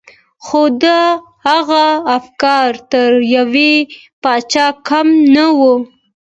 خو 0.45 0.61
د 0.83 0.85
هغه 1.47 1.85
افکار 2.17 2.71
تر 2.91 3.09
يوه 3.35 3.71
پاچا 4.23 4.67
کم 4.87 5.07
نه 5.35 5.45
وو. 5.57 5.73